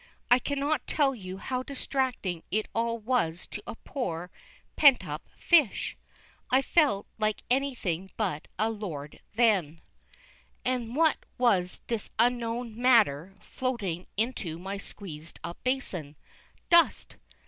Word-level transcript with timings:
I 0.31 0.39
cannot 0.39 0.87
tell 0.87 1.13
you 1.13 1.37
how 1.37 1.61
distracting 1.61 2.41
it 2.49 2.67
all 2.73 2.97
was 2.97 3.45
to 3.49 3.61
a 3.67 3.75
poor, 3.75 4.31
pent 4.75 5.05
up 5.07 5.29
fish. 5.37 5.95
I 6.49 6.63
felt 6.63 7.05
like 7.19 7.43
anything 7.51 8.09
but 8.17 8.47
a 8.57 8.71
"lord" 8.71 9.19
then. 9.35 9.79
And 10.65 10.95
what 10.95 11.17
was 11.37 11.81
this 11.85 12.09
unknown 12.17 12.75
matter 12.75 13.35
floating 13.41 14.07
into 14.17 14.57
my 14.57 14.79
squeezed 14.79 15.39
up 15.43 15.61
basin? 15.63 16.15
Dust! 16.71 17.17